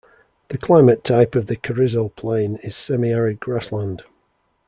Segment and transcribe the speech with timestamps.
[0.47, 4.01] The climate type of the Carrizo Plain is semi-arid grassland.